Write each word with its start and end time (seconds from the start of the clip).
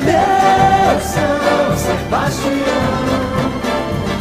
Meu 0.00 1.00
São 1.00 1.76
Sebastião, 1.76 2.50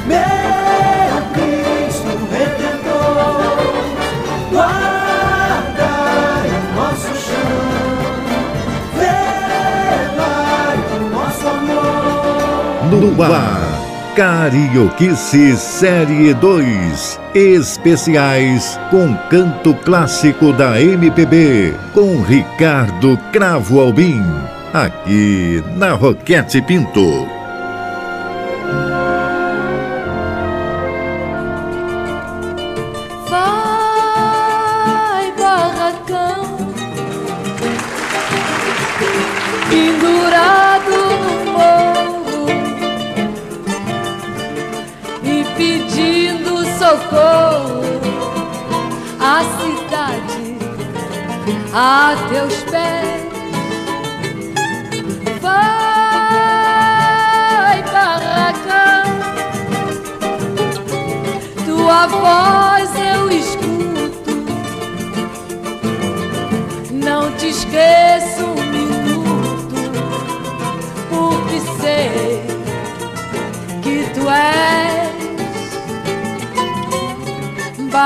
meu 0.05 1.21
Cristo 1.31 2.11
Redentor, 2.29 3.71
guardai 4.51 6.49
o 6.49 6.75
nosso 6.75 7.15
chão, 7.15 7.55
velai 8.97 10.79
o 10.93 10.99
nosso 11.09 11.47
amor. 11.47 13.15
No 13.15 13.23
ar, 13.23 14.13
Carioquice 14.13 15.55
Série 15.55 16.33
2. 16.33 17.19
Especiais 17.33 18.77
com 18.89 19.15
canto 19.29 19.73
clássico 19.73 20.51
da 20.51 20.81
MPB, 20.81 21.73
com 21.93 22.21
Ricardo 22.23 23.17
Cravo 23.31 23.79
Albim 23.79 24.21
aqui 24.73 25.63
na 25.77 25.93
Roquete 25.93 26.61
Pinto. 26.61 27.40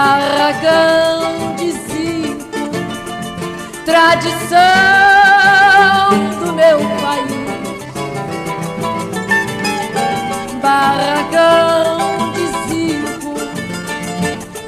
Barragão 0.06 1.56
de 1.56 1.72
zinco, 1.72 2.70
tradição 3.84 4.59
do 6.42 6.53
meu 6.53 6.78
país. 7.02 7.50
Barragão 10.61 11.98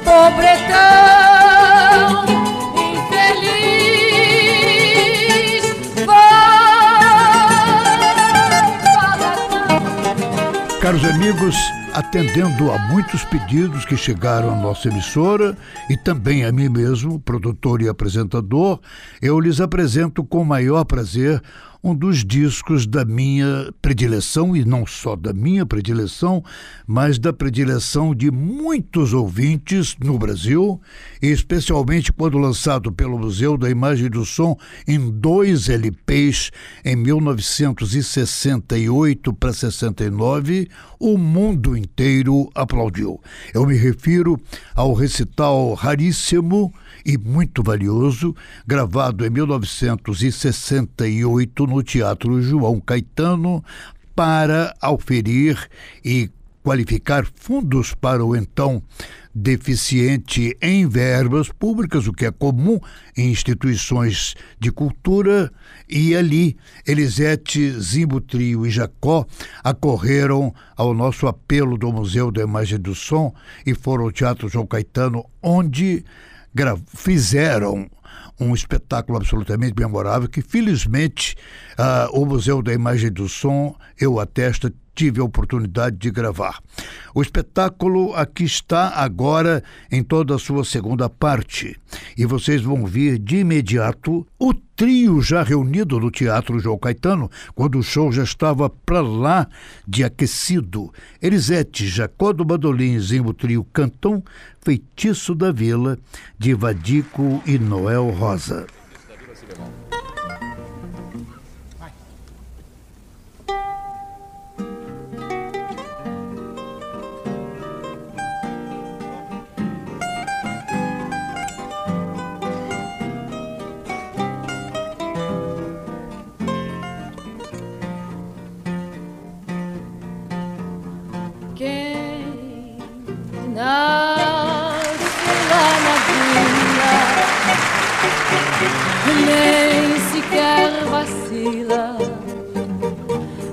pobretão 0.04 0.74
infeliz. 2.90 3.68
Caros 10.80 11.04
amigos, 11.04 11.56
atendendo 11.98 12.70
a 12.70 12.78
muitos 12.78 13.24
pedidos 13.24 13.84
que 13.84 13.96
chegaram 13.96 14.52
à 14.52 14.56
nossa 14.56 14.86
emissora 14.86 15.58
e 15.90 15.96
também 15.96 16.44
a 16.44 16.52
mim 16.52 16.68
mesmo, 16.68 17.18
produtor 17.18 17.82
e 17.82 17.88
apresentador, 17.88 18.78
eu 19.20 19.40
lhes 19.40 19.60
apresento 19.60 20.22
com 20.22 20.44
maior 20.44 20.84
prazer 20.84 21.42
um 21.82 21.94
dos 21.94 22.24
discos 22.24 22.86
da 22.86 23.04
minha 23.04 23.70
predileção, 23.80 24.56
e 24.56 24.64
não 24.64 24.86
só 24.86 25.14
da 25.14 25.32
minha 25.32 25.66
predileção, 25.66 26.42
mas 26.86 27.18
da 27.18 27.32
predileção 27.32 28.14
de 28.14 28.30
muitos 28.30 29.12
ouvintes 29.12 29.96
no 30.02 30.18
Brasil, 30.18 30.80
especialmente 31.22 32.12
quando 32.12 32.38
lançado 32.38 32.92
pelo 32.92 33.18
Museu 33.18 33.56
da 33.56 33.70
Imagem 33.70 34.06
e 34.06 34.10
do 34.10 34.24
Som 34.24 34.56
em 34.86 35.10
dois 35.10 35.68
LPs 35.68 36.50
em 36.84 36.94
1968 36.96 39.32
para 39.34 39.52
69, 39.52 40.68
o 40.98 41.16
mundo 41.16 41.76
inteiro 41.76 42.50
aplaudiu. 42.54 43.20
Eu 43.54 43.64
me 43.66 43.76
refiro 43.76 44.36
ao 44.74 44.94
recital 44.94 45.74
raríssimo 45.74 46.72
e 47.08 47.16
muito 47.16 47.62
valioso, 47.62 48.36
gravado 48.66 49.24
em 49.24 49.30
1968 49.30 51.66
no 51.66 51.82
Teatro 51.82 52.42
João 52.42 52.78
Caetano, 52.78 53.64
para 54.14 54.74
auferir 54.78 55.70
e 56.04 56.30
qualificar 56.62 57.26
fundos 57.34 57.94
para 57.94 58.22
o 58.22 58.36
então 58.36 58.82
deficiente 59.34 60.54
em 60.60 60.86
verbas 60.86 61.48
públicas, 61.48 62.06
o 62.06 62.12
que 62.12 62.26
é 62.26 62.30
comum 62.30 62.78
em 63.16 63.30
instituições 63.30 64.34
de 64.60 64.70
cultura, 64.70 65.50
e 65.88 66.14
ali 66.14 66.58
Elisete, 66.86 67.70
Zimbo 67.80 68.20
Trio 68.20 68.66
e 68.66 68.70
Jacó 68.70 69.24
acorreram 69.64 70.54
ao 70.76 70.92
nosso 70.92 71.26
apelo 71.26 71.78
do 71.78 71.90
Museu 71.90 72.30
da 72.30 72.42
Imagem 72.42 72.78
do 72.78 72.94
Som 72.94 73.32
e 73.64 73.72
foram 73.72 74.04
ao 74.04 74.12
Teatro 74.12 74.46
João 74.46 74.66
Caetano, 74.66 75.24
onde 75.42 76.04
fizeram 76.94 77.88
um 78.40 78.54
espetáculo 78.54 79.18
absolutamente 79.18 79.74
memorável 79.76 80.28
que, 80.28 80.40
felizmente, 80.40 81.36
uh, 81.78 82.18
o 82.18 82.24
Museu 82.24 82.62
da 82.62 82.72
Imagem 82.72 83.10
do 83.10 83.28
Som, 83.28 83.74
eu 83.98 84.20
atesto, 84.20 84.72
tive 84.98 85.20
a 85.20 85.24
oportunidade 85.24 85.96
de 85.96 86.10
gravar. 86.10 86.60
O 87.14 87.22
espetáculo 87.22 88.12
aqui 88.16 88.42
está 88.42 88.88
agora 88.88 89.62
em 89.92 90.02
toda 90.02 90.34
a 90.34 90.38
sua 90.40 90.64
segunda 90.64 91.08
parte 91.08 91.78
e 92.16 92.26
vocês 92.26 92.62
vão 92.62 92.84
ver 92.84 93.16
de 93.16 93.36
imediato 93.36 94.26
o 94.36 94.52
trio 94.52 95.22
já 95.22 95.44
reunido 95.44 96.00
no 96.00 96.10
Teatro 96.10 96.58
João 96.58 96.76
Caetano, 96.76 97.30
quando 97.54 97.78
o 97.78 97.82
show 97.82 98.10
já 98.10 98.24
estava 98.24 98.68
para 98.68 99.00
lá 99.00 99.46
de 99.86 100.02
aquecido. 100.02 100.92
Elisete, 101.22 101.86
Jacó 101.86 102.32
do 102.32 102.44
Bandolim 102.44 102.98
e 102.98 103.20
o 103.20 103.32
trio 103.32 103.64
cantam 103.72 104.20
Feitiço 104.60 105.32
da 105.32 105.52
Vila, 105.52 105.96
de 106.36 106.54
Vadico 106.54 107.40
e 107.46 107.56
Noel 107.56 108.10
Rosa. 108.10 108.66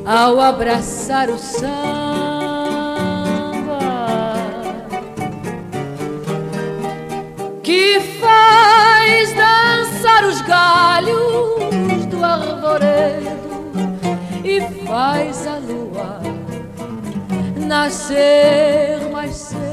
Ao 0.06 0.40
abraçar 0.40 1.30
o 1.30 1.38
samba 1.38 1.80
que 7.64 8.00
faz 8.20 9.34
dançar 9.34 10.24
os 10.26 10.42
galhos 10.42 12.06
do 12.06 12.24
arvoredo 12.24 13.30
e 14.44 14.62
faz 14.86 15.48
a 15.48 15.58
lua 15.58 16.22
nascer 17.68 19.10
mais 19.12 19.36
cedo. 19.36 19.65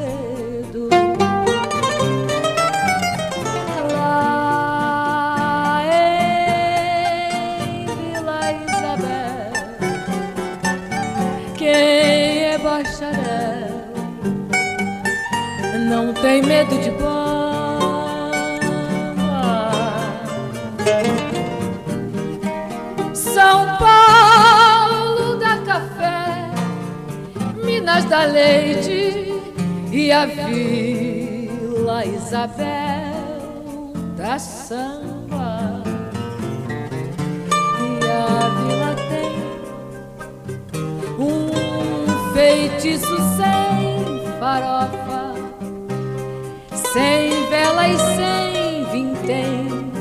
Tem 16.33 16.41
medo 16.41 16.79
de 16.79 16.91
bomba. 16.93 17.13
São 23.13 23.77
Paulo 23.77 25.37
dá 25.37 25.59
café, 25.59 26.51
Minas 27.63 28.07
da 28.07 28.25
leite 28.25 29.43
e 29.91 30.11
a 30.11 30.25
Vila 30.25 32.07
Isabel 32.07 33.93
da 34.17 34.39
samba. 34.39 35.83
E 37.79 38.07
a 38.09 38.49
vila 38.57 38.97
tem 39.11 39.33
feitiço 42.33 43.17
sem 43.37 44.23
farofa, 44.41 45.02
sem 46.93 47.47
vela 47.49 47.89
e 47.89 47.99
sem 47.99 48.85
vintém, 48.93 49.93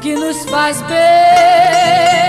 que 0.00 0.14
nos 0.14 0.44
faz 0.44 0.80
bem. 0.82 2.25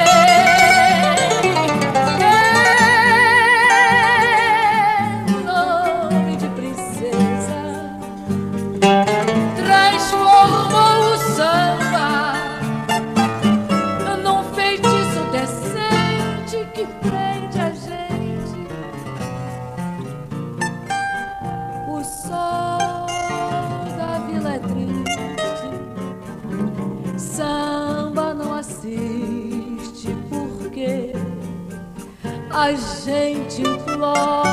A 32.67 32.73
gente 32.73 33.61
implora 33.61 34.46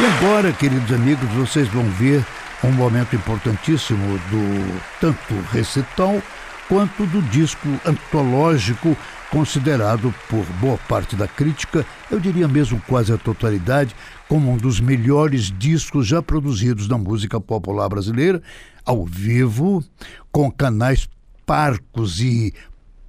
E 0.00 0.06
agora, 0.06 0.52
queridos 0.52 0.92
amigos, 0.92 1.28
vocês 1.30 1.66
vão 1.68 1.82
ver 1.90 2.24
um 2.62 2.70
momento 2.70 3.16
importantíssimo 3.16 4.16
do 4.30 4.80
tanto 5.00 5.34
recital 5.50 6.22
quanto 6.68 7.04
do 7.06 7.20
disco 7.22 7.68
antológico 7.84 8.96
considerado 9.30 10.14
por 10.28 10.44
boa 10.60 10.78
parte 10.88 11.16
da 11.16 11.26
crítica, 11.26 11.84
eu 12.10 12.20
diria 12.20 12.46
mesmo 12.46 12.80
quase 12.86 13.12
a 13.12 13.18
totalidade, 13.18 13.94
como 14.28 14.52
um 14.52 14.56
dos 14.56 14.80
melhores 14.80 15.52
discos 15.58 16.06
já 16.06 16.22
produzidos 16.22 16.88
na 16.88 16.96
música 16.96 17.40
popular 17.40 17.88
brasileira, 17.88 18.42
ao 18.84 19.04
vivo, 19.04 19.82
com 20.30 20.50
canais 20.50 21.08
parcos 21.44 22.20
e 22.20 22.54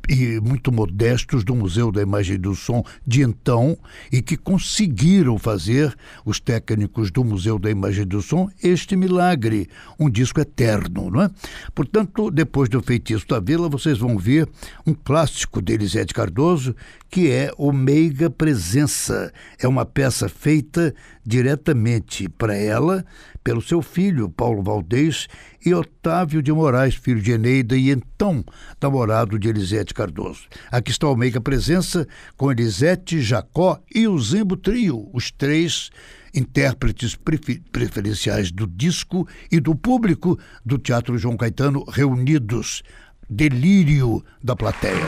e 0.09 0.39
muito 0.39 0.71
modestos 0.71 1.43
do 1.43 1.55
Museu 1.55 1.91
da 1.91 2.01
Imagem 2.01 2.35
e 2.35 2.39
do 2.39 2.55
Som 2.55 2.83
de 3.05 3.21
então 3.21 3.77
e 4.11 4.21
que 4.21 4.35
conseguiram 4.35 5.37
fazer, 5.37 5.95
os 6.25 6.39
técnicos 6.39 7.11
do 7.11 7.23
Museu 7.23 7.59
da 7.59 7.69
Imagem 7.69 8.01
e 8.01 8.05
do 8.05 8.21
Som, 8.21 8.49
este 8.63 8.95
milagre, 8.95 9.69
um 9.99 10.09
disco 10.09 10.39
eterno, 10.39 11.11
não 11.11 11.21
é? 11.21 11.29
Portanto, 11.75 12.31
depois 12.31 12.67
do 12.69 12.81
Feitiço 12.81 13.27
da 13.27 13.39
Vila, 13.39 13.69
vocês 13.69 13.99
vão 13.99 14.17
ver 14.17 14.49
um 14.85 14.93
clássico 14.95 15.61
de 15.61 15.73
Elisete 15.73 16.13
Cardoso, 16.13 16.75
que 17.09 17.29
é 17.29 17.51
o 17.57 17.71
Meiga 17.71 18.29
Presença. 18.29 19.31
É 19.59 19.67
uma 19.67 19.85
peça 19.85 20.27
feita 20.27 20.93
diretamente 21.29 22.27
para 22.27 22.55
ela, 22.55 23.05
pelo 23.43 23.61
seu 23.61 23.83
filho, 23.83 24.31
Paulo 24.31 24.63
Valdez, 24.63 25.27
e 25.63 25.71
Otávio 25.71 26.41
de 26.41 26.51
Moraes, 26.51 26.95
filho 26.95 27.21
de 27.21 27.31
Eneida 27.31 27.77
e 27.77 27.91
então 27.91 28.43
namorado 28.81 29.37
de 29.37 29.47
Elisete 29.47 29.93
Cardoso. 29.93 30.47
Aqui 30.71 30.89
está 30.89 31.07
o 31.07 31.15
Meiga 31.15 31.39
Presença 31.39 32.07
com 32.35 32.51
Elisete, 32.51 33.21
Jacó 33.21 33.79
e 33.93 34.07
o 34.07 34.17
Zembo 34.17 34.57
Trio, 34.57 35.07
os 35.13 35.29
três 35.29 35.91
intérpretes 36.33 37.15
prefer 37.15 37.61
preferenciais 37.71 38.51
do 38.51 38.65
disco 38.65 39.27
e 39.51 39.59
do 39.59 39.75
público 39.75 40.39
do 40.65 40.79
Teatro 40.79 41.15
João 41.15 41.37
Caetano 41.37 41.83
reunidos. 41.87 42.81
Delírio 43.29 44.23
da 44.43 44.55
plateia. 44.55 45.05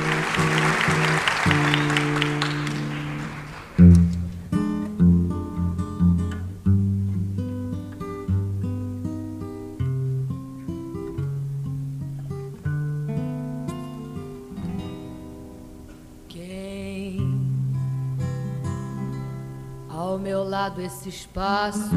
Meu 20.21 20.43
lado 20.43 20.79
esses 20.79 21.25
passos 21.25 21.91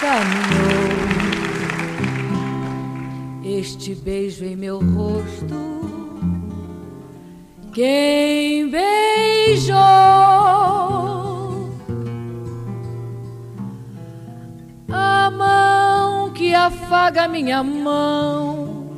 caminhou 0.00 0.90
este 3.44 3.94
beijo 3.94 4.44
em 4.44 4.56
meu 4.56 4.80
rosto. 4.80 5.70
Quem 7.72 8.68
beijou 8.68 9.78
a 14.88 15.30
mão 15.30 16.32
que 16.32 16.52
afaga 16.52 17.28
minha 17.28 17.62
mão. 17.62 18.90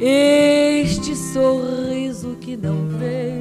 Este 0.00 1.16
sorriso 1.16 2.36
que 2.40 2.56
não 2.56 2.86
vejo 2.98 3.35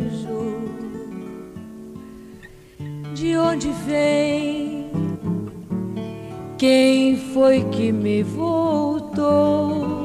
onde 3.56 3.72
vem. 3.88 4.92
Quem 6.58 7.18
foi 7.34 7.64
que 7.72 7.92
me 7.92 8.22
voltou? 8.22 9.96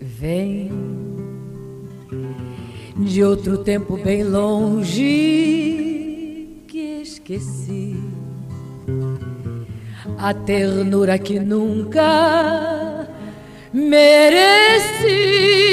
Vem 0.00 0.70
de 2.96 3.24
outro 3.24 3.58
tempo 3.58 3.96
bem 3.96 4.22
longe 4.22 5.02
que 6.68 7.02
esqueci. 7.02 7.96
A 10.18 10.32
ternura 10.32 11.18
que 11.18 11.40
nunca 11.40 13.08
mereci. 13.72 15.71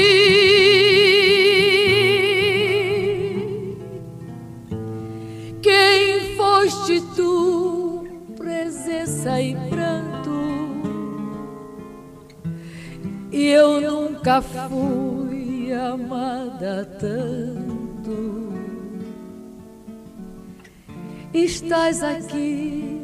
Nunca 14.29 14.41
fui 14.43 15.73
amada 15.73 16.85
tanto. 16.99 18.53
Estás 21.33 22.03
aqui 22.03 23.01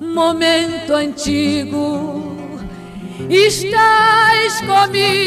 momento 0.00 0.94
antigo, 0.94 2.36
estás 3.28 4.60
comigo. 4.60 5.18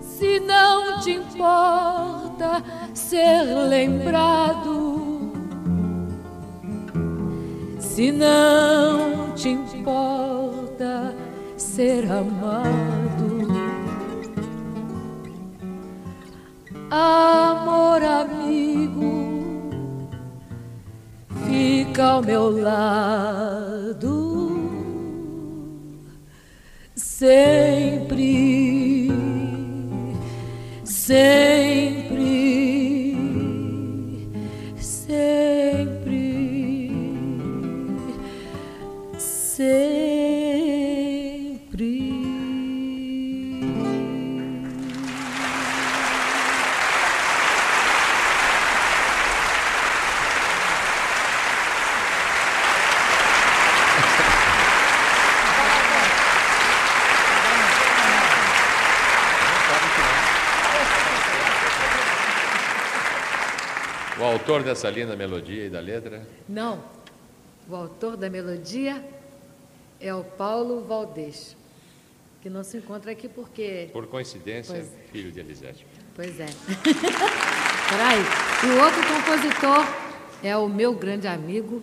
Se 0.00 0.40
não 0.40 1.00
te 1.00 1.12
importa 1.12 2.64
ser 2.94 3.44
lembrado, 3.68 4.79
Se 8.00 8.10
não 8.10 9.34
te 9.34 9.50
importa 9.50 11.14
ser 11.54 12.10
amado, 12.10 13.46
amor 16.90 18.02
amigo, 18.02 19.68
fica 21.46 22.04
ao 22.04 22.22
meu 22.22 22.48
lado. 22.62 24.08
Sempre, 26.94 28.30
sempre, 30.84 31.79
autor 64.30 64.62
dessa 64.62 64.88
linda 64.90 65.16
melodia 65.16 65.66
e 65.66 65.70
da 65.70 65.80
letra? 65.80 66.26
Não. 66.48 66.82
O 67.68 67.74
autor 67.76 68.16
da 68.16 68.28
melodia 68.30 69.04
é 70.00 70.14
o 70.14 70.24
Paulo 70.24 70.84
Valdez, 70.84 71.56
que 72.40 72.48
não 72.50 72.62
se 72.64 72.76
encontra 72.78 73.12
aqui 73.12 73.28
porque. 73.28 73.88
Por 73.92 74.06
coincidência, 74.06 74.74
Pois. 74.74 74.88
filho 75.12 75.30
de 75.30 75.40
Elisete. 75.40 75.86
Pois 76.14 76.38
é. 76.40 76.46
Peraí. 77.90 78.20
E 78.64 78.66
o 78.66 78.82
outro 78.82 79.02
compositor 79.06 79.86
é 80.42 80.56
o 80.56 80.68
meu 80.68 80.94
grande 80.94 81.26
amigo, 81.28 81.82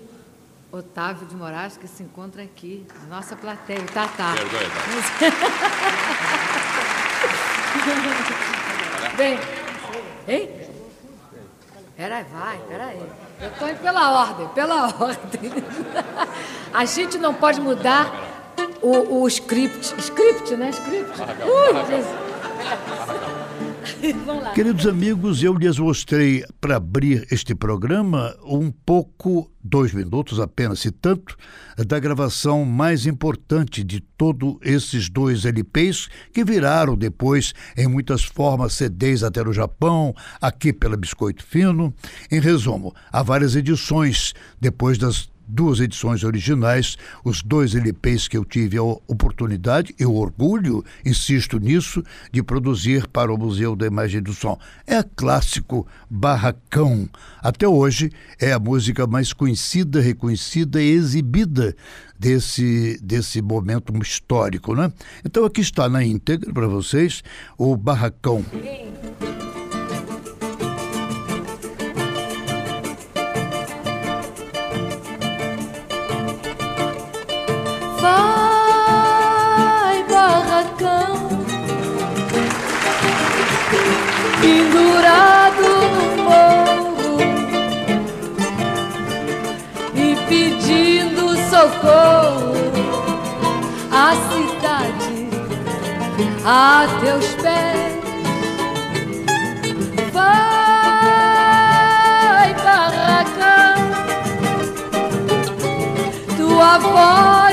Otávio 0.72 1.26
de 1.28 1.36
Moraes, 1.36 1.78
que 1.78 1.88
se 1.88 2.04
encontra 2.04 2.44
aqui, 2.44 2.86
na 3.02 3.16
nossa 3.18 3.36
plateia, 3.36 3.80
o 3.80 3.86
Tatá. 3.86 4.34
Perdoe, 4.36 4.66
tá? 4.66 5.98
Bem, 9.18 9.40
hein? 10.28 10.50
Peraí, 11.98 12.24
vai, 12.32 12.60
peraí. 12.70 13.02
Eu 13.42 13.50
estou 13.50 13.68
indo 13.68 13.80
pela 13.80 14.22
ordem, 14.22 14.48
pela 14.50 14.84
ordem. 15.02 15.52
A 16.72 16.86
gente 16.86 17.18
não 17.18 17.34
pode 17.34 17.60
mudar 17.60 18.14
o, 18.84 19.22
o 19.24 19.28
script. 19.28 19.96
Script, 20.00 20.56
né? 20.56 20.70
Script. 20.70 21.20
Ui, 21.20 21.86
Jesus. 21.88 23.37
Vamos 24.26 24.44
lá. 24.44 24.52
Queridos 24.54 24.86
amigos, 24.86 25.44
eu 25.44 25.54
lhes 25.54 25.78
mostrei 25.78 26.44
para 26.62 26.78
abrir 26.78 27.28
este 27.32 27.56
programa 27.56 28.36
um 28.44 28.72
pouco, 28.72 29.52
dois 29.64 29.94
minutos 29.94 30.40
apenas, 30.40 30.80
se 30.80 30.92
tanto, 30.92 31.36
da 31.88 32.00
gravação 32.00 32.64
mais 32.66 33.06
importante 33.06 33.84
de 33.84 34.00
todos 34.00 34.58
esses 34.62 35.10
dois 35.10 35.46
LPs 35.46 36.10
que 36.34 36.44
viraram 36.44 36.96
depois 36.96 37.54
em 37.76 37.88
muitas 37.88 38.24
formas 38.24 38.74
CDs 38.74 39.24
até 39.24 39.44
no 39.44 39.54
Japão, 39.54 40.14
aqui 40.42 40.72
pela 40.72 40.98
Biscoito 40.98 41.44
Fino. 41.44 41.94
Em 42.32 42.40
resumo, 42.40 42.94
há 43.12 43.24
várias 43.24 43.56
edições 43.56 44.34
depois 44.60 44.98
das 44.98 45.30
duas 45.48 45.80
edições 45.80 46.24
originais, 46.24 46.98
os 47.24 47.42
dois 47.42 47.74
LPs 47.74 48.28
que 48.28 48.38
eu 48.38 48.44
tive 48.44 48.78
a 48.78 48.84
oportunidade 48.84 49.96
e 50.00 50.06
o 50.06 50.14
orgulho, 50.14 50.84
insisto 51.06 51.58
nisso, 51.60 52.04
de 52.32 52.44
produzir 52.44 53.08
para 53.08 53.34
o 53.34 53.38
Museu 53.38 53.76
da 53.76 53.88
Imagem 53.88 54.22
do 54.22 54.34
Som. 54.34 54.60
É 54.86 55.02
clássico 55.04 55.88
Barracão. 56.10 57.10
Até 57.42 57.68
hoje 57.68 58.12
é 58.40 58.52
a 58.52 58.60
música 58.60 59.08
mais 59.08 59.32
conhecida, 59.32 60.02
reconhecida 60.02 60.82
e 60.82 60.90
exibida 60.90 61.76
desse, 62.20 63.00
desse 63.02 63.42
momento 63.42 63.94
histórico, 64.02 64.76
né? 64.76 64.92
Então 65.24 65.46
aqui 65.46 65.62
está 65.62 65.88
na 65.88 66.04
íntegra 66.04 66.52
para 66.54 66.68
vocês 66.68 67.24
o 67.58 67.76
Barracão. 67.78 68.44
Vai, 78.68 79.98
barracão, 80.10 81.16
pendurado 84.40 85.68
no 85.94 86.06
morro. 86.24 87.18
E 89.94 90.08
pedindo 90.30 91.24
socorro. 91.50 92.56
À 93.92 94.10
cidade, 94.30 95.18
a 96.46 96.88
teus 97.02 97.28
pés. 97.42 97.98
Vai, 100.14 101.28
barracão, 102.64 103.78
tua 106.38 106.74
voz 106.78 107.47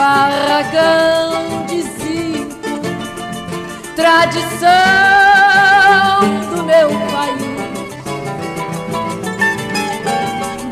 barragão 0.00 1.66
de 1.66 1.82
tradição 3.94 4.70
do 6.54 6.64
meu 6.64 6.88
país. 7.12 7.60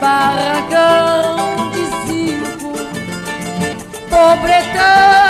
Barragão 0.00 1.70
de 1.72 1.84
zinco, 2.06 2.72
pobretão 4.08 5.27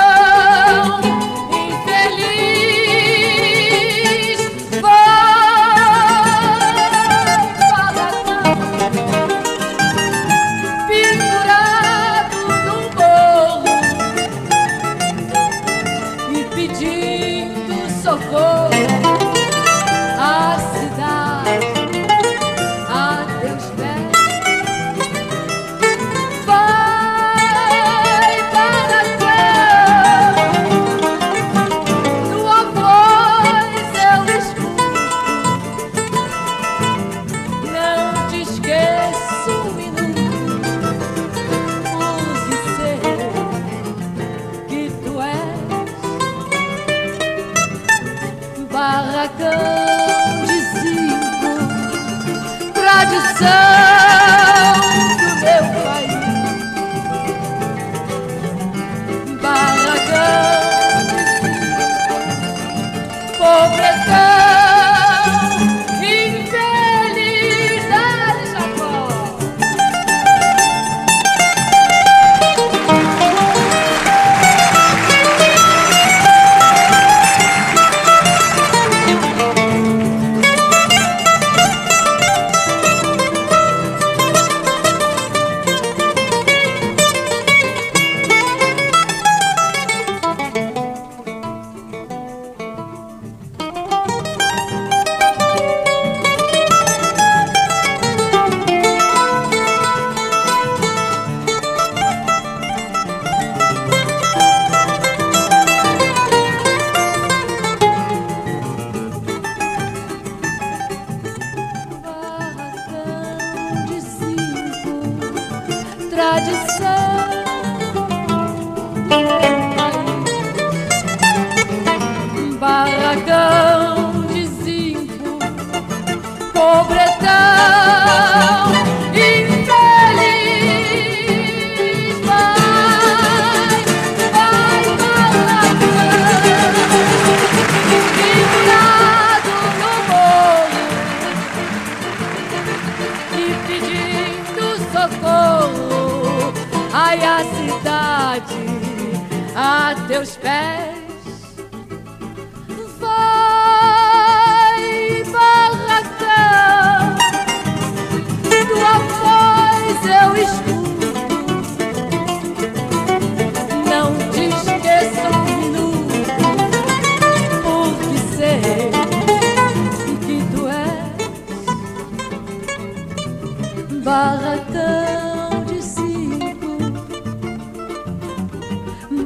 barracão 174.09 175.65
de 175.67 175.83
cinco, 175.83 176.79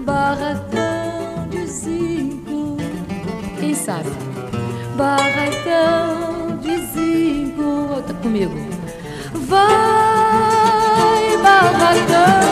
barracão 0.04 1.48
de 1.50 1.68
cinco. 1.68 2.76
Quem 3.60 3.74
sabe? 3.76 4.10
Barracão 4.96 6.58
de 6.60 6.84
cinco. 6.88 8.02
Tá 8.08 8.14
comigo. 8.14 8.56
Vai, 9.46 9.60
barracão. 11.40 12.42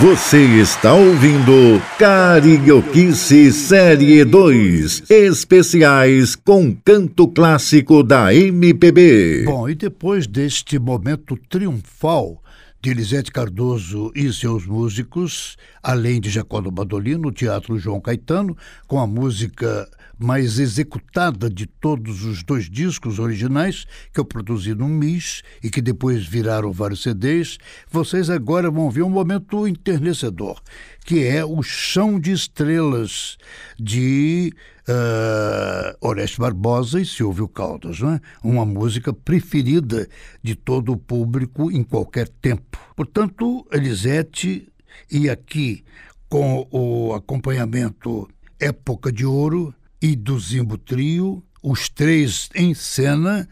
Você 0.00 0.42
está 0.62 0.94
ouvindo 0.94 1.78
Carioquice 1.98 3.52
Série 3.52 4.24
2, 4.24 5.10
especiais 5.10 6.34
com 6.34 6.74
canto 6.74 7.28
clássico 7.28 8.02
da 8.02 8.34
MPB. 8.34 9.42
Bom, 9.44 9.68
e 9.68 9.74
depois 9.74 10.26
deste 10.26 10.78
momento 10.78 11.36
triunfal 11.50 12.42
de 12.80 12.92
Elisete 12.92 13.30
Cardoso 13.30 14.10
e 14.14 14.32
seus 14.32 14.64
músicos, 14.64 15.58
além 15.82 16.18
de 16.18 16.30
Jacó 16.30 16.62
do 16.62 16.70
Badolino, 16.70 17.28
o 17.28 17.32
Teatro 17.32 17.78
João 17.78 18.00
Caetano, 18.00 18.56
com 18.88 18.98
a 18.98 19.06
música 19.06 19.86
mais 20.20 20.58
executada 20.58 21.48
de 21.48 21.66
todos 21.66 22.24
os 22.24 22.42
dois 22.42 22.68
discos 22.68 23.18
originais 23.18 23.86
que 24.12 24.20
eu 24.20 24.24
produzi 24.24 24.74
no 24.74 24.86
MIS 24.86 25.42
e 25.62 25.70
que 25.70 25.80
depois 25.80 26.26
viraram 26.26 26.70
vários 26.70 27.02
CDs, 27.02 27.56
vocês 27.90 28.28
agora 28.28 28.70
vão 28.70 28.90
ver 28.90 29.02
um 29.02 29.08
momento 29.08 29.66
enternecedor, 29.66 30.60
que 31.04 31.24
é 31.24 31.42
o 31.42 31.62
Chão 31.62 32.20
de 32.20 32.32
Estrelas 32.32 33.38
de 33.78 34.52
uh, 34.86 36.38
Barbosa 36.38 37.00
e 37.00 37.06
Silvio 37.06 37.48
Caldas, 37.48 38.00
não 38.00 38.12
é? 38.12 38.20
uma 38.44 38.66
música 38.66 39.14
preferida 39.14 40.06
de 40.42 40.54
todo 40.54 40.92
o 40.92 40.98
público 40.98 41.70
em 41.70 41.82
qualquer 41.82 42.28
tempo. 42.28 42.78
Portanto, 42.94 43.66
Elisete, 43.72 44.68
e 45.10 45.30
aqui 45.30 45.82
com 46.28 46.68
o 46.70 47.14
acompanhamento 47.14 48.28
Época 48.58 49.10
de 49.10 49.24
Ouro 49.24 49.74
e 50.00 50.16
do 50.16 50.38
Zimbo 50.38 50.78
Trio, 50.78 51.42
os 51.62 51.88
três 51.88 52.48
em 52.54 52.74
cena 52.74 53.48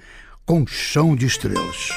com 0.46 0.66
Chão 0.66 1.14
de 1.14 1.26
Estrelas. 1.26 1.90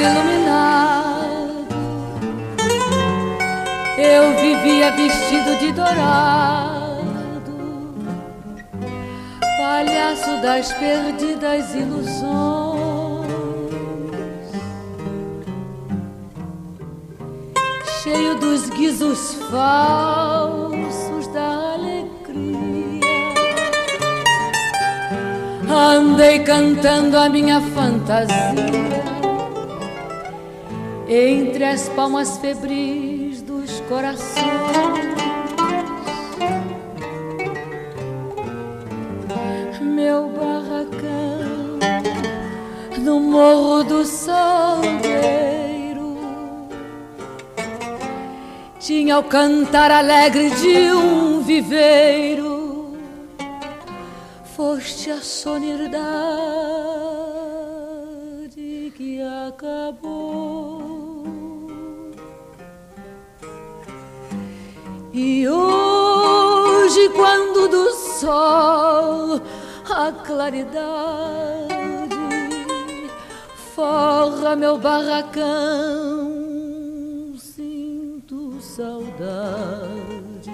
Iluminado. 0.00 1.66
Eu 3.96 4.36
vivia 4.36 4.92
vestido 4.92 5.58
de 5.58 5.72
dourado, 5.72 6.88
palhaço 9.58 10.40
das 10.40 10.72
perdidas 10.74 11.74
ilusões. 11.74 13.28
Cheio 18.02 18.36
dos 18.36 18.70
guizos 18.70 19.34
falsos 19.50 21.26
da 21.32 21.74
alegria. 21.74 22.98
Andei 25.68 26.38
cantando 26.40 27.18
a 27.18 27.28
minha 27.28 27.60
fantasia 27.60 28.97
entre 31.08 31.64
as 31.64 31.88
palmas 31.88 32.38
febris 32.38 33.40
dos 33.42 33.80
corações. 33.88 34.46
Meu 39.80 40.28
barracão 40.28 41.78
no 42.98 43.20
morro 43.20 43.82
do 43.84 44.04
Salgueiro 44.04 44.98
tinha 48.78 49.18
o 49.18 49.24
cantar 49.24 49.90
alegre 49.90 50.50
de 50.50 50.92
um 50.92 51.40
viveiro 51.40 52.58
foste 54.58 55.08
a 55.08 55.20
sonidade 55.20 55.92
que 58.96 59.20
acabou. 59.46 60.27
E 65.20 65.48
hoje, 65.48 67.08
quando 67.08 67.66
do 67.66 67.92
sol 67.92 69.40
a 69.90 70.12
claridade 70.12 70.78
forra 73.74 74.54
meu 74.54 74.78
barracão, 74.78 75.42
sinto 77.36 78.60
saudade 78.60 80.52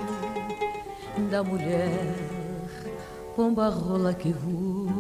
da 1.31 1.45
mulher 1.45 2.15
pomba 3.37 3.69
rola 3.69 4.15
que 4.15 4.33
voa. 4.33 4.95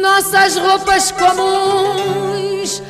Nossas 0.00 0.56
roupas 0.56 1.12
comuns, 1.12 2.82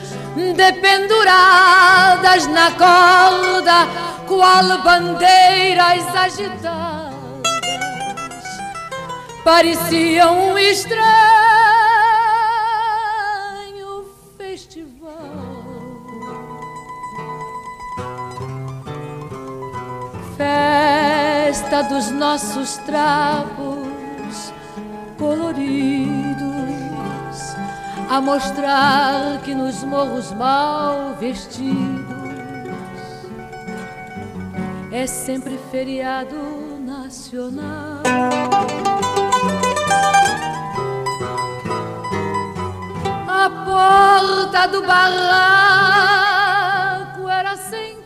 dependuradas 0.55 2.47
na 2.49 2.71
corda, 2.73 3.87
qual 4.27 4.83
bandeiras 4.83 6.05
agitadas, 6.15 7.15
pareciam 9.45 10.51
um 10.51 10.59
estranho 10.59 11.25
festa 20.37 21.83
dos 21.83 22.11
nossos 22.11 22.77
trapos 22.79 24.53
coloridos, 25.19 26.24
a 28.15 28.21
mostrar 28.21 29.41
que 29.43 29.53
nos 29.57 29.83
morros 29.83 30.31
mal 30.31 31.17
vestidos 31.19 31.65
é 34.93 35.05
sempre 35.05 35.59
feriado 35.73 36.37
nacional. 36.79 38.03
A 43.27 43.51
porta 43.65 44.69
do 44.69 44.81
barraco 44.83 45.69
era 47.29 47.57
sem 47.57 47.99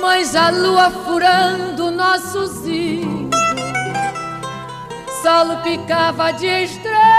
mas 0.00 0.34
a 0.34 0.48
lua 0.48 0.90
furando 0.90 1.90
nosso 1.90 2.46
zinho 2.46 3.28
salpicava 5.22 6.32
de 6.32 6.46
estrelas 6.46 7.15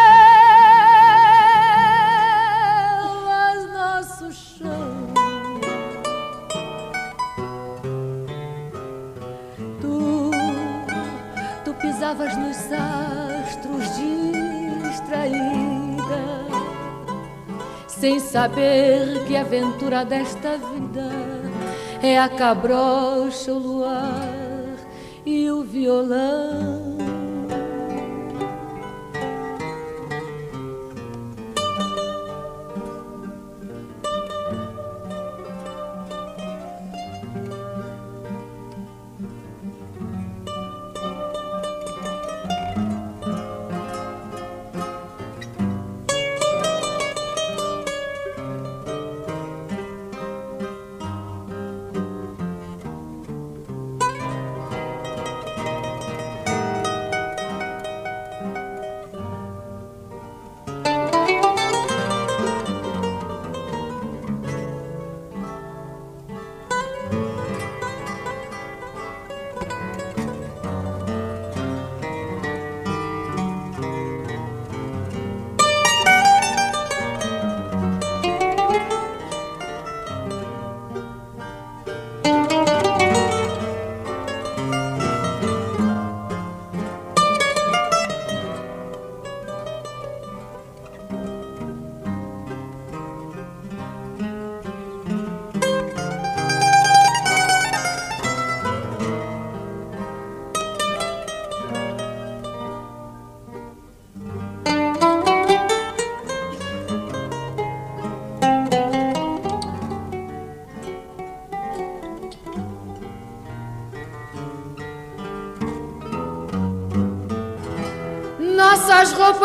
sem 18.08 18.20
saber 18.22 19.26
que 19.28 19.36
a 19.36 19.42
aventura 19.42 20.06
desta 20.06 20.58
vida 20.58 21.10
é 22.02 22.18
a 22.18 22.30
cabrocha, 22.30 23.52
o 23.52 23.60
luar 23.60 24.78
e 25.26 25.52
o 25.52 25.62
violão. 25.62 26.77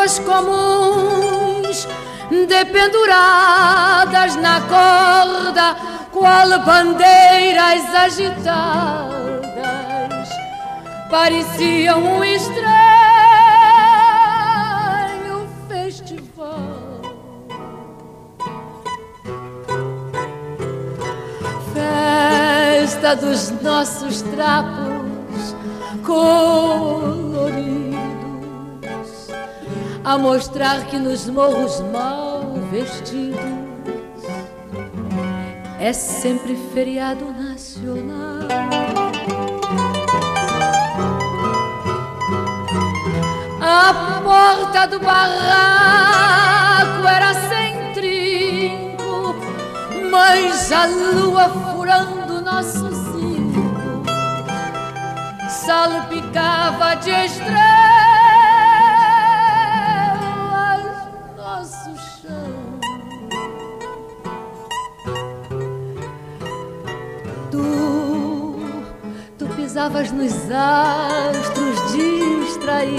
Roupas 0.03 0.19
comuns, 0.19 1.89
dependuradas 2.49 4.35
na 4.37 4.61
corda, 4.63 5.77
qual 6.11 6.59
bandeiras 6.61 7.95
agitadas, 7.95 9.13
pareciam 11.09 12.03
um 12.03 12.25
estranho 12.25 12.67
festival. 15.69 17.01
Festa 21.73 23.15
dos 23.15 23.51
nossos 23.63 24.23
trapos 24.23 25.55
a 30.13 30.19
mostrar 30.19 30.85
que 30.89 30.99
nos 30.99 31.27
morros 31.27 31.81
mal 31.91 32.43
vestidos 32.71 33.41
é 35.81 35.91
sempre 35.95 36.55
feriado 36.75 37.33
nacional. 37.33 38.47
A 43.63 44.21
porta 44.23 44.87
do 44.87 45.01
barraco 45.01 45.39
era 47.09 47.33
sem 47.49 47.95
trinco, 47.95 49.35
mas 50.11 50.71
a 50.73 50.85
lua 50.85 51.49
furando 51.49 52.43
nosso 52.43 52.91
zinco 52.93 54.05
salpicava 55.49 56.97
de 56.97 57.11
estrelas 57.11 57.82
pisavas 69.83 70.13
nos 70.13 70.33
astros 70.53 71.93
distraída, 71.93 72.95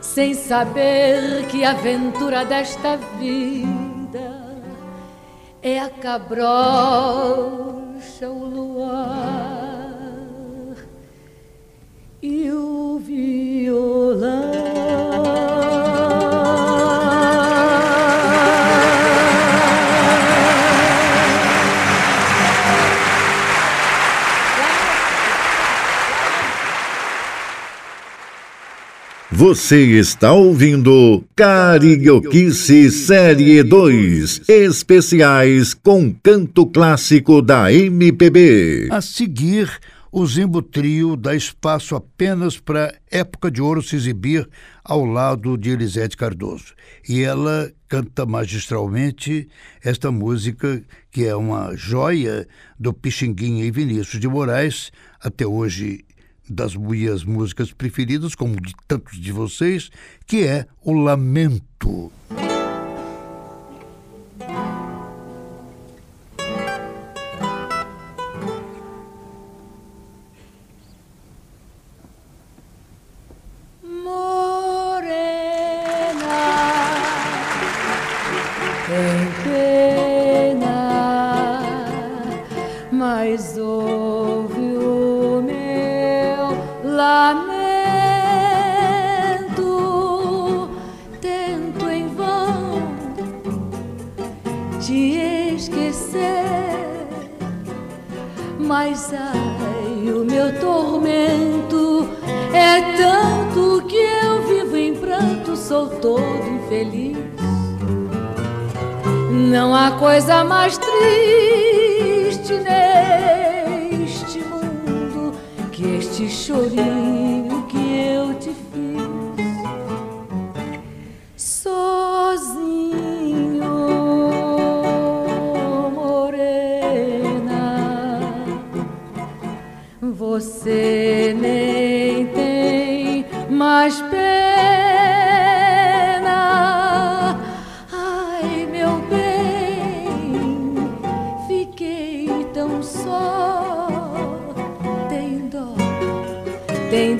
sem 0.00 0.32
saber 0.32 1.46
que 1.48 1.64
a 1.64 1.72
aventura 1.72 2.46
desta 2.46 2.96
vida 3.18 4.56
é 5.62 5.78
a 5.78 5.90
cabrocha, 5.90 7.77
Você 29.38 30.00
está 30.00 30.32
ouvindo 30.32 31.24
Carioquice 31.36 32.90
Série 32.90 33.62
2, 33.62 34.48
especiais 34.48 35.74
com 35.74 36.12
canto 36.12 36.66
clássico 36.66 37.40
da 37.40 37.72
MPB. 37.72 38.88
A 38.90 39.00
seguir, 39.00 39.70
o 40.10 40.26
Zimbo 40.26 40.60
Trio 40.60 41.14
dá 41.14 41.36
espaço 41.36 41.94
apenas 41.94 42.58
para 42.58 42.92
Época 43.08 43.48
de 43.48 43.62
Ouro 43.62 43.80
se 43.80 43.94
exibir 43.94 44.44
ao 44.82 45.04
lado 45.04 45.56
de 45.56 45.70
Elisete 45.70 46.16
Cardoso. 46.16 46.74
E 47.08 47.22
ela 47.22 47.70
canta 47.88 48.26
magistralmente 48.26 49.46
esta 49.84 50.10
música, 50.10 50.82
que 51.12 51.24
é 51.24 51.36
uma 51.36 51.76
joia 51.76 52.44
do 52.76 52.92
Pixinguinha 52.92 53.64
e 53.64 53.70
Vinícius 53.70 54.20
de 54.20 54.26
Moraes, 54.26 54.90
até 55.22 55.46
hoje 55.46 56.04
das 56.48 56.74
minhas 56.74 57.24
músicas 57.24 57.72
preferidas, 57.72 58.34
como 58.34 58.60
de 58.60 58.74
tantos 58.86 59.20
de 59.20 59.32
vocês, 59.32 59.90
que 60.26 60.44
é 60.44 60.66
o 60.82 60.92
Lamento. 60.92 62.12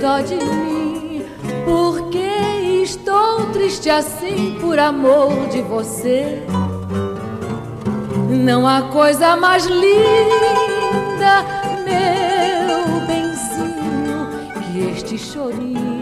Dó 0.01 0.21
de 0.21 0.37
mim, 0.37 1.27
porque 1.65 2.83
estou 2.83 3.47
triste 3.53 3.91
assim 3.91 4.57
por 4.61 4.79
amor 4.79 5.49
de 5.49 5.61
você. 5.63 6.43
Não 8.31 8.67
há 8.67 8.83
coisa 8.83 9.37
mais 9.37 9.67
linda, 9.67 11.45
meu 11.85 13.01
benzinho, 13.07 14.29
que 14.63 14.91
este 14.91 15.19
chorinho 15.19 15.98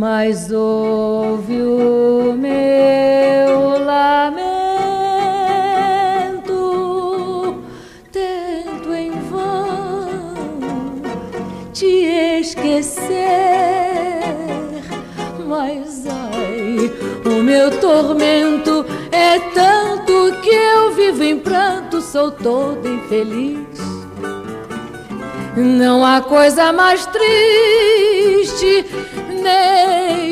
mas 0.00 0.50
ouve 0.50 1.60
o 1.60 2.32
meu 2.32 3.84
lamento, 3.84 4.32
tento 8.10 8.94
em 8.94 9.10
vão 9.28 11.02
te 11.70 12.06
esquecer, 12.40 13.12
mas 15.46 16.06
ai, 16.06 16.90
o 17.26 17.42
meu 17.42 17.70
tormento 17.78 18.86
é 19.12 19.38
tanto 19.52 20.40
que 20.40 20.48
eu 20.48 20.94
vivo 20.94 21.22
em 21.22 21.38
pranto, 21.38 22.00
sou 22.00 22.30
toda 22.30 22.88
infeliz. 22.88 23.78
Não 25.54 26.02
há 26.02 26.22
coisa 26.22 26.72
mais 26.72 27.04
triste 27.04 28.86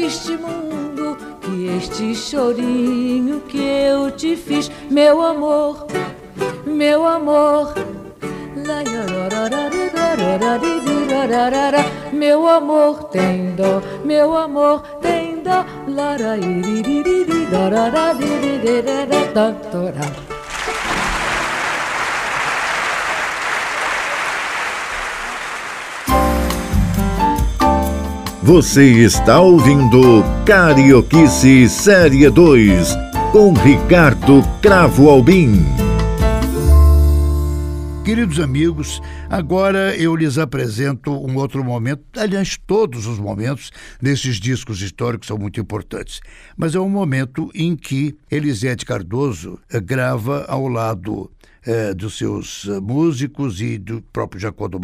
neste 0.08 0.38
mundo 0.38 1.18
que 1.38 1.66
este 1.76 2.14
chorinho 2.14 3.42
que 3.42 3.58
eu 3.58 4.10
te 4.10 4.34
fiz, 4.36 4.70
meu 4.90 5.20
amor, 5.20 5.86
meu 6.64 7.06
amor. 7.06 7.74
Meu 12.10 12.48
amor 12.48 13.04
tem 13.10 13.54
dó, 13.54 13.82
meu 14.02 14.34
amor 14.34 14.80
tem 15.02 15.42
dó. 15.42 15.66
Você 28.48 28.82
está 29.04 29.42
ouvindo 29.42 30.24
Carioquice 30.46 31.68
Série 31.68 32.30
2 32.30 32.96
com 33.30 33.52
Ricardo 33.52 34.42
Cravo 34.62 35.10
Albim. 35.10 35.66
Queridos 38.06 38.40
amigos, 38.40 39.02
agora 39.28 39.94
eu 39.98 40.16
lhes 40.16 40.38
apresento 40.38 41.12
um 41.12 41.36
outro 41.36 41.62
momento, 41.62 42.02
aliás, 42.16 42.56
todos 42.66 43.06
os 43.06 43.18
momentos 43.18 43.70
desses 44.00 44.36
discos 44.36 44.80
históricos 44.80 45.28
são 45.28 45.36
muito 45.36 45.60
importantes, 45.60 46.22
mas 46.56 46.74
é 46.74 46.80
um 46.80 46.88
momento 46.88 47.50
em 47.54 47.76
que 47.76 48.16
Elisete 48.30 48.86
Cardoso 48.86 49.60
grava 49.84 50.46
ao 50.48 50.66
lado 50.68 51.30
eh, 51.68 51.92
dos 51.92 52.16
seus 52.16 52.66
eh, 52.66 52.80
músicos 52.80 53.60
e 53.60 53.76
do 53.76 54.00
próprio 54.00 54.40
Jacó 54.40 54.66
do 54.66 54.80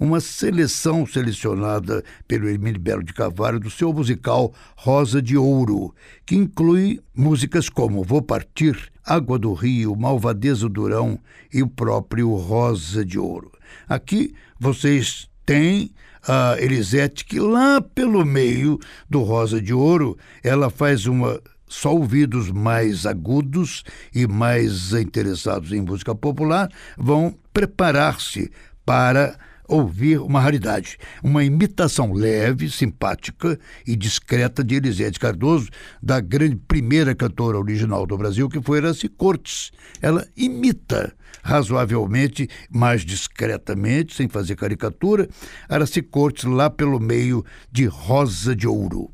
uma 0.00 0.20
seleção 0.20 1.04
selecionada 1.06 2.02
pelo 2.26 2.48
Emílio 2.48 2.80
Belo 2.80 3.02
de 3.02 3.12
Carvalho 3.12 3.60
do 3.60 3.68
seu 3.68 3.92
musical 3.92 4.54
Rosa 4.74 5.20
de 5.20 5.36
Ouro, 5.36 5.94
que 6.24 6.34
inclui 6.34 6.98
músicas 7.14 7.68
como 7.68 8.02
Vou 8.02 8.22
Partir, 8.22 8.90
Água 9.04 9.38
do 9.38 9.52
Rio, 9.52 9.94
Malvadeza 9.94 10.66
Durão 10.66 11.20
e 11.52 11.62
o 11.62 11.68
próprio 11.68 12.34
Rosa 12.36 13.04
de 13.04 13.18
Ouro. 13.18 13.52
Aqui 13.86 14.34
vocês 14.58 15.28
têm 15.44 15.90
a 16.26 16.56
Elisete, 16.58 17.22
que 17.26 17.38
lá 17.38 17.82
pelo 17.82 18.24
meio 18.24 18.78
do 19.10 19.20
Rosa 19.20 19.60
de 19.60 19.74
Ouro, 19.74 20.16
ela 20.42 20.70
faz 20.70 21.06
uma 21.06 21.38
só 21.72 21.94
ouvidos 21.94 22.50
mais 22.50 23.06
agudos 23.06 23.82
e 24.14 24.26
mais 24.26 24.92
interessados 24.92 25.72
em 25.72 25.80
música 25.80 26.14
popular 26.14 26.68
vão 26.98 27.34
preparar-se 27.52 28.50
para 28.84 29.38
ouvir 29.66 30.20
uma 30.20 30.38
raridade, 30.38 30.98
uma 31.22 31.42
imitação 31.42 32.12
leve, 32.12 32.68
simpática 32.68 33.58
e 33.86 33.96
discreta 33.96 34.62
de 34.62 34.74
Elisete 34.74 35.18
Cardoso, 35.18 35.70
da 36.02 36.20
grande 36.20 36.56
primeira 36.56 37.14
cantora 37.14 37.58
original 37.58 38.06
do 38.06 38.18
Brasil, 38.18 38.50
que 38.50 38.60
foi 38.60 38.78
Iraci 38.78 39.08
Cortes. 39.08 39.70
Ela 40.02 40.26
imita 40.36 41.14
razoavelmente, 41.42 42.48
mais 42.70 43.02
discretamente, 43.02 44.14
sem 44.14 44.28
fazer 44.28 44.56
caricatura, 44.56 45.26
Araci 45.68 46.02
Cortes 46.02 46.44
lá 46.44 46.68
pelo 46.68 47.00
meio 47.00 47.42
de 47.70 47.86
Rosa 47.86 48.54
de 48.54 48.68
Ouro. 48.68 49.10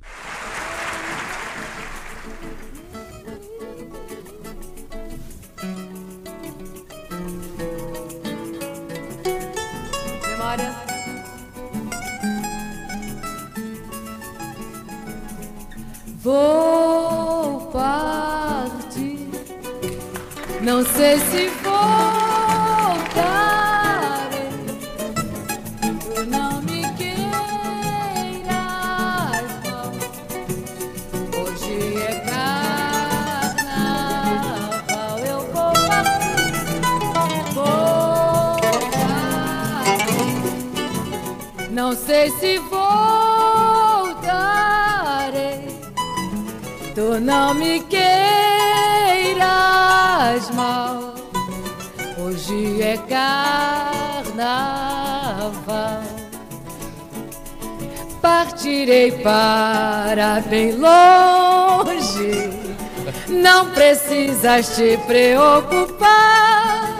Vou 16.20 17.60
partir, 17.72 19.30
não 20.60 20.84
sei 20.84 21.16
se 21.20 21.46
voltarei. 21.62 22.18
Tu 26.14 26.26
não 26.26 26.60
me 26.62 26.82
queiras 26.96 27.22
mal. 29.64 29.92
Hoje 31.38 31.76
é 32.02 32.12
carnaval, 33.38 33.78
eu 35.20 35.40
vou 35.52 35.72
partir, 35.86 36.82
vou 37.54 38.58
partir. 39.86 41.70
Não 41.70 41.90
sei 41.94 42.30
se 42.32 42.58
voltarei. 42.58 42.77
Não 47.16 47.54
me 47.54 47.80
queiras 47.80 48.10
mal. 50.50 51.14
Hoje 52.18 52.82
é 52.82 52.98
carnaval. 53.08 54.52
Partirei 58.20 59.10
para 59.12 60.42
bem 60.42 60.72
longe. 60.72 62.50
Não 63.26 63.70
precisas 63.70 64.76
te 64.76 64.98
preocupar. 65.06 66.98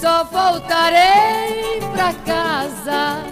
Só 0.00 0.24
voltarei 0.24 1.80
pra 1.92 2.12
casa 2.26 3.22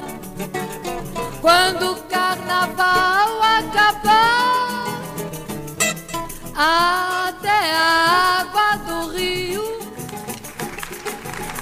quando 1.40 1.92
o 1.92 1.96
carnaval 2.04 3.42
acabar. 3.42 4.45
Até 6.58 7.74
a 7.74 8.40
água 8.40 8.76
do 8.86 9.12
rio 9.14 9.78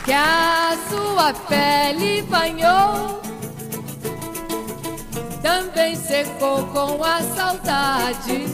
que 0.04 0.12
a 0.12 0.76
sua 0.88 1.34
pele 1.48 2.22
banhou 2.22 3.20
também 5.42 5.96
secou 5.96 6.64
com 6.68 7.02
a 7.02 7.20
saudade 7.22 8.46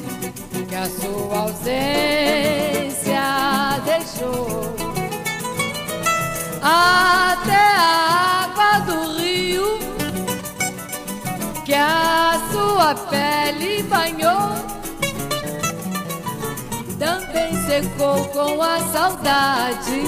que 0.67 0.75
a 0.75 0.89
sua 0.89 1.41
ausência 1.41 3.21
deixou. 3.85 4.75
Até 6.63 7.55
a 7.55 8.45
água 8.45 8.81
do 8.87 9.13
rio 9.19 9.79
que 11.67 11.75
a 11.75 12.41
sua 12.51 12.95
pele 12.95 13.70
secou 17.81 18.25
com 18.29 18.63
a 18.63 18.79
saudade 18.93 20.03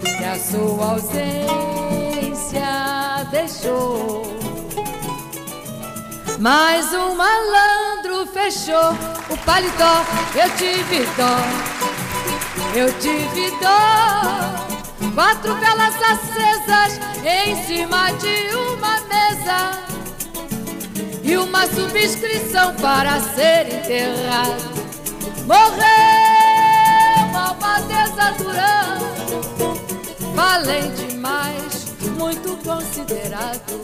que 0.00 0.24
a 0.24 0.38
sua 0.38 0.92
ausência 0.92 1.26
deixou. 3.30 4.22
Mas 6.38 6.92
um 6.94 7.16
malandro 7.16 8.24
fechou 8.26 8.92
o 9.28 9.36
paletó, 9.38 10.04
eu 10.36 10.48
tive 10.56 11.04
dó, 11.16 11.38
eu 12.76 12.92
tive 13.00 13.50
dó. 13.60 14.20
Quatro 15.14 15.54
velas 15.56 15.94
acesas 15.96 17.00
em 17.24 17.56
cima 17.64 18.12
de 18.12 18.54
uma 18.54 19.00
mesa 19.08 19.82
e 21.24 21.36
uma 21.36 21.66
subscrição 21.66 22.72
para 22.76 23.20
ser 23.20 23.66
enterrado. 23.66 24.78
Morreu 25.44 26.17
Malvadeza 27.68 28.32
Durão, 28.38 28.98
valem 30.34 30.90
demais, 30.94 31.84
muito 32.16 32.56
considerado. 32.64 33.82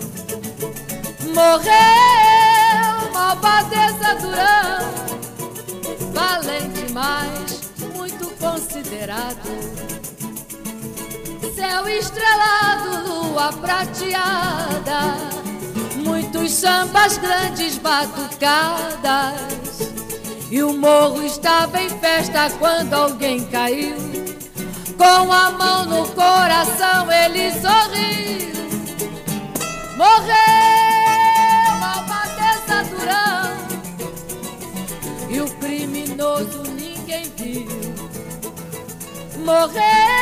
Morreu 1.34 3.12
Malvadeza 3.12 4.14
Durão, 4.22 4.88
valem 6.14 6.70
demais, 6.70 7.70
muito 7.94 8.30
considerado. 8.38 9.50
Céu 11.54 11.86
estrelado, 11.86 13.06
lua 13.06 13.52
prateada, 13.52 15.18
muitos 15.96 16.52
sambas 16.52 17.18
grandes 17.18 17.76
batucadas. 17.76 19.44
E 20.54 20.62
o 20.62 20.72
morro 20.72 21.20
estava 21.24 21.82
em 21.82 21.88
festa 21.98 22.48
quando 22.60 22.94
alguém 22.94 23.44
caiu. 23.46 23.96
Com 24.96 25.32
a 25.32 25.50
mão 25.50 25.84
no 25.84 26.06
coração 26.10 27.10
ele 27.10 27.50
sorriu. 27.54 28.52
Morreu 29.96 30.36
Albateza 31.82 32.84
Durão. 32.88 33.56
E 35.28 35.40
o 35.40 35.50
criminoso 35.56 36.62
ninguém 36.70 37.32
viu. 37.36 37.66
Morreu. 39.44 40.13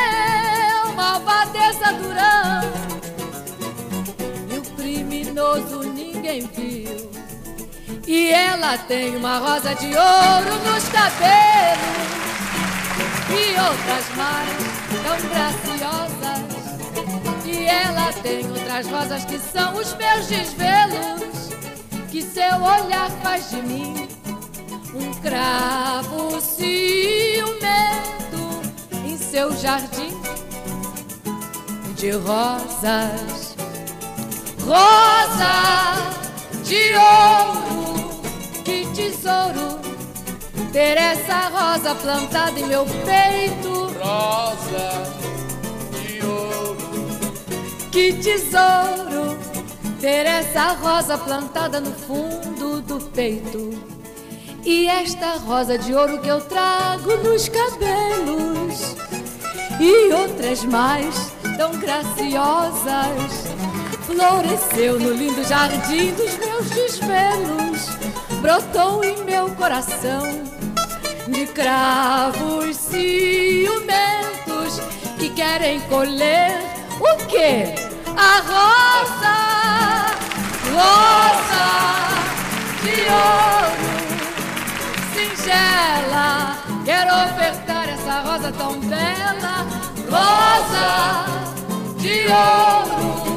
E 8.15 8.29
ela 8.29 8.77
tem 8.77 9.15
uma 9.15 9.39
rosa 9.39 9.73
de 9.73 9.87
ouro 9.87 10.53
nos 10.67 10.87
cabelos 10.89 12.13
e 13.27 13.59
outras 13.59 14.07
mais 14.15 14.53
tão 15.01 15.17
graciosas. 15.31 16.43
E 17.43 17.65
ela 17.65 18.13
tem 18.21 18.47
outras 18.51 18.85
rosas 18.85 19.25
que 19.25 19.39
são 19.39 19.73
os 19.73 19.95
meus 19.95 20.27
desvelos, 20.27 21.49
que 22.11 22.21
seu 22.21 22.61
olhar 22.61 23.09
faz 23.23 23.49
de 23.49 23.63
mim 23.63 24.07
um 24.93 25.11
cravo 25.15 26.39
ciumento 26.39 27.81
em 29.07 29.17
seu 29.17 29.57
jardim 29.57 30.15
de 31.95 32.11
rosas, 32.11 33.55
rosa 34.63 36.13
de 36.63 36.93
ouro, 36.93 37.72
que 38.63 38.87
tesouro 38.93 39.79
ter 40.71 40.97
essa 40.97 41.49
rosa 41.49 41.95
plantada 41.95 42.59
em 42.59 42.65
meu 42.65 42.85
peito. 42.85 43.93
Rosa 43.99 45.03
de 45.91 46.25
ouro. 46.25 46.77
Que 47.91 48.13
tesouro 48.13 49.37
ter 49.99 50.25
essa 50.25 50.73
rosa 50.73 51.17
plantada 51.17 51.79
no 51.79 51.91
fundo 51.91 52.81
do 52.81 52.99
peito. 53.11 53.71
E 54.65 54.87
esta 54.87 55.37
rosa 55.37 55.77
de 55.77 55.93
ouro 55.93 56.21
que 56.21 56.29
eu 56.29 56.39
trago 56.41 57.17
nos 57.17 57.49
cabelos. 57.49 58.95
E 59.79 60.13
outras 60.13 60.63
mais 60.63 61.33
tão 61.57 61.71
graciosas. 61.77 63.43
Floresceu 64.05 64.99
no 64.99 65.11
lindo 65.11 65.43
jardim 65.43 66.13
dos 66.13 66.37
meus 66.37 66.69
desvelos. 66.69 68.22
Brotou 68.43 69.03
em 69.05 69.23
meu 69.23 69.49
coração 69.55 70.21
de 71.29 71.45
cravos 71.47 72.75
ciumentos 72.75 74.01
que 75.17 75.29
querem 75.29 75.79
colher 75.87 76.59
o 76.99 77.15
quê? 77.27 77.73
A 78.17 78.41
rosa, 78.41 79.37
rosa 80.73 81.69
de 82.83 83.07
ouro, 83.13 83.95
singela. 85.13 86.57
Quero 86.83 87.11
ofertar 87.23 87.87
essa 87.87 88.19
rosa 88.29 88.51
tão 88.51 88.77
bela, 88.81 89.65
rosa 90.11 91.25
de 91.97 92.27
ouro. 92.27 93.32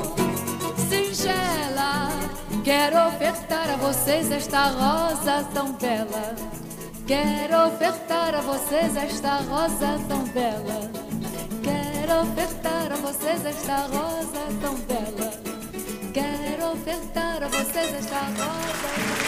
Quero 2.66 2.98
ofertar 3.06 3.70
a 3.70 3.76
vocês 3.76 4.28
esta 4.32 4.64
rosa 4.70 5.44
tão 5.54 5.72
bela. 5.74 6.34
Quero 7.06 7.68
ofertar 7.68 8.34
a 8.34 8.40
vocês 8.40 8.96
esta 8.96 9.36
rosa 9.36 10.00
tão 10.08 10.24
bela. 10.24 10.90
Quero 11.62 12.22
ofertar 12.22 12.90
a 12.90 12.96
vocês 12.96 13.46
esta 13.46 13.76
rosa 13.82 14.48
tão 14.60 14.74
bela. 14.78 15.30
Quero 16.12 16.72
ofertar 16.72 17.44
a 17.44 17.46
vocês 17.46 17.94
esta 17.94 18.18
rosa 18.18 18.34
tão 18.34 19.14
bela. 19.14 19.25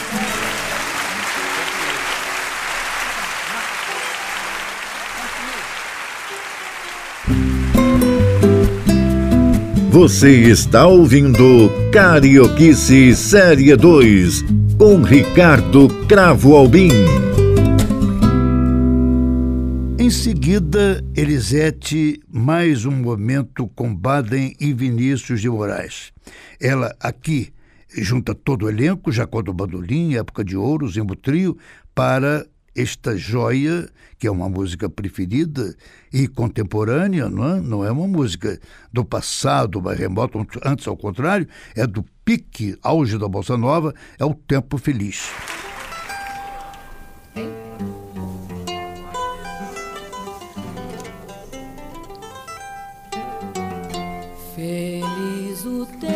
Você 9.91 10.43
está 10.43 10.85
ouvindo 10.85 11.41
Carioquice 11.91 13.15
Série 13.15 13.75
2 13.75 14.45
com 14.77 15.01
Ricardo 15.01 15.87
Cravo 16.05 16.55
Albim. 16.55 16.91
Em 19.97 20.11
seguida, 20.11 21.03
Elisete, 21.15 22.21
mais 22.31 22.85
um 22.85 22.91
momento 22.91 23.67
com 23.69 23.93
Baden 23.93 24.55
e 24.59 24.71
Vinícius 24.73 25.41
de 25.41 25.49
Moraes. 25.49 26.13
Ela 26.61 26.95
aqui 26.99 27.51
junta 27.97 28.35
todo 28.35 28.67
o 28.67 28.69
elenco, 28.69 29.11
Jacó 29.11 29.41
do 29.41 29.51
Bandolim, 29.51 30.13
Época 30.13 30.43
de 30.43 30.55
Ouro, 30.55 30.87
Zimbo 30.87 31.15
Trio, 31.15 31.57
para 31.95 32.45
esta 32.79 33.17
joia, 33.17 33.89
que 34.17 34.25
é 34.25 34.31
uma 34.31 34.47
música 34.47 34.89
preferida 34.89 35.75
e 36.13 36.27
contemporânea, 36.27 37.29
não 37.29 37.57
é? 37.57 37.59
não 37.59 37.85
é 37.85 37.91
uma 37.91 38.07
música 38.07 38.57
do 38.91 39.03
passado, 39.03 39.81
mais 39.81 39.99
remoto, 39.99 40.45
antes 40.63 40.87
ao 40.87 40.95
contrário, 40.95 41.47
é 41.75 41.85
do 41.85 42.05
pique, 42.23 42.77
auge 42.81 43.17
da 43.17 43.27
Bossa 43.27 43.57
Nova, 43.57 43.93
é 44.17 44.23
o 44.23 44.33
Tempo 44.33 44.77
Feliz. 44.77 45.29
Feliz 54.55 55.65
o 55.65 55.85
tempo 55.85 56.09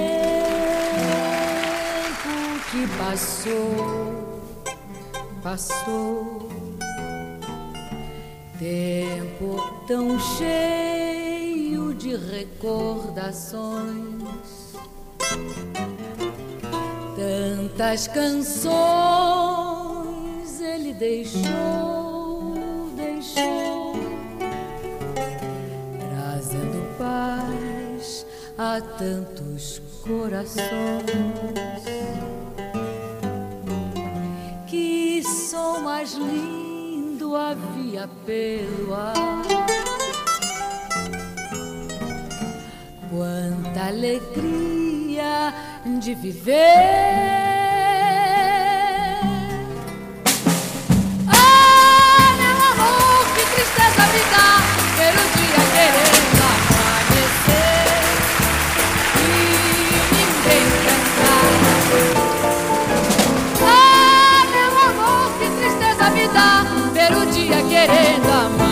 que 2.71 2.87
passou, 2.97 4.12
passou. 5.43 6.49
Tempo 8.57 9.61
tão 9.87 10.17
cheio 10.19 11.93
de 11.93 12.15
recordações, 12.15 14.73
tantas 17.17 18.07
canções 18.07 18.71
ele 20.61 20.93
deixou, 20.93 22.53
deixou 22.95 23.93
trazendo 25.99 26.97
paz 26.97 28.25
a 28.57 28.79
tantos 28.79 29.81
corações. 30.05 30.63
Som 35.53 35.81
mais 35.81 36.13
lindo 36.15 37.35
havia 37.35 38.09
pelo 38.25 38.95
ar. 38.95 39.13
Quanta 43.07 43.85
alegria 43.89 45.53
de 46.01 46.15
viver. 46.15 46.57
Ah, 51.27 52.35
meu 52.41 52.57
amor, 52.71 53.23
que 53.35 53.43
tristeza 53.53 54.03
me 54.11 54.21
dá 54.33 54.62
dia 67.43 67.61
querendo 67.63 68.62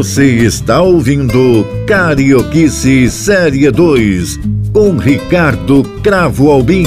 Você 0.00 0.46
está 0.46 0.80
ouvindo 0.80 1.62
Carioquice 1.86 3.10
Série 3.10 3.70
2 3.70 4.38
com 4.72 4.96
Ricardo 4.96 5.82
Cravo 6.00 6.50
Albim. 6.50 6.86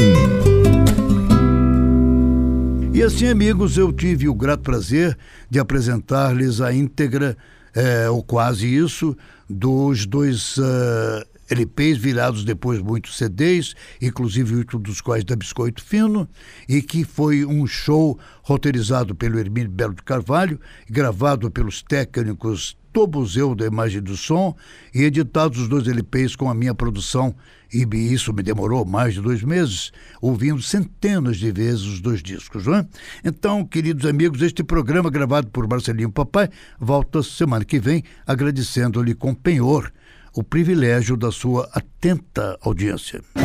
E 2.92 3.04
assim, 3.04 3.28
amigos, 3.28 3.78
eu 3.78 3.94
tive 3.94 4.28
o 4.28 4.34
grato 4.34 4.64
prazer 4.64 5.16
de 5.48 5.60
apresentar-lhes 5.60 6.60
a 6.60 6.74
íntegra, 6.74 7.38
é, 7.76 8.10
ou 8.10 8.24
quase 8.24 8.66
isso, 8.68 9.16
dos 9.48 10.08
dois 10.08 10.58
uh, 10.58 11.24
LPs 11.52 12.00
virados 12.00 12.44
depois 12.44 12.82
muitos 12.82 13.16
CDs, 13.16 13.76
inclusive 14.02 14.56
oito 14.56 14.80
dos 14.80 15.02
quais 15.02 15.24
da 15.24 15.36
Biscoito 15.36 15.84
Fino, 15.84 16.28
e 16.68 16.82
que 16.82 17.04
foi 17.04 17.46
um 17.46 17.68
show 17.68 18.18
roteirizado 18.42 19.14
pelo 19.14 19.38
Hermínio 19.38 19.70
Belo 19.70 19.94
de 19.94 20.02
Carvalho, 20.02 20.60
gravado 20.90 21.52
pelos 21.52 21.84
técnicos 21.84 22.76
Tobuzeu 22.94 23.56
da 23.56 23.66
Imagem 23.66 24.02
do 24.02 24.16
Som 24.16 24.56
e 24.94 25.02
editados 25.02 25.60
os 25.60 25.68
dois 25.68 25.88
LPs 25.88 26.36
com 26.36 26.48
a 26.50 26.54
minha 26.54 26.76
produção. 26.76 27.36
E 27.74 27.84
isso 28.14 28.32
me 28.32 28.44
demorou 28.44 28.86
mais 28.86 29.16
de 29.16 29.22
dois 29.22 29.42
meses, 29.42 29.92
ouvindo 30.22 30.62
centenas 30.62 31.38
de 31.38 31.52
vezes 31.52 31.82
os 31.82 32.00
dois 32.00 32.22
discos, 32.22 32.68
não 32.68 32.76
é? 32.76 32.86
Então, 33.26 33.66
queridos 33.66 34.06
amigos, 34.06 34.44
este 34.44 34.64
programa 34.64 35.10
gravado 35.10 35.48
por 35.48 35.68
Marcelinho 35.68 36.12
Papai 36.12 36.50
volta 36.80 37.24
semana 37.24 37.66
que 37.66 37.80
vem, 37.80 38.04
agradecendo-lhe 38.28 39.16
com 39.16 39.34
penhor 39.34 39.92
o 40.36 40.44
privilégio 40.44 41.18
da 41.18 41.32
sua 41.32 41.68
atenta 41.74 42.58
audiência. 42.62 43.22
Meu 43.36 43.44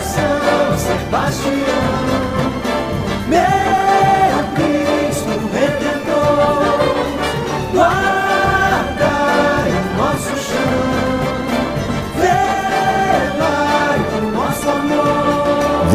São 0.00 0.78
Sebastião, 0.78 1.52
meu 3.28 3.65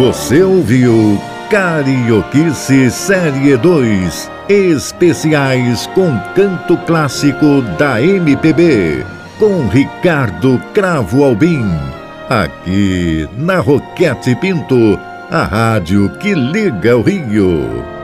Você 0.02 0.42
ouviu 0.42 1.22
Carioquice 1.48 2.90
Série 2.90 3.56
2 3.56 4.32
Especiais 4.50 5.86
com 5.94 6.18
canto 6.34 6.76
clássico 6.88 7.62
da 7.78 8.02
MPB 8.02 9.06
com 9.38 9.68
Ricardo 9.68 10.60
Cravo 10.74 11.24
Albim. 11.24 11.70
Aqui 12.28 13.30
na 13.38 13.60
Roquete 13.60 14.36
Pinto, 14.38 15.00
a 15.30 15.44
rádio 15.44 16.10
que 16.18 16.34
liga 16.34 16.98
o 16.98 17.04
Rio. 17.04 18.01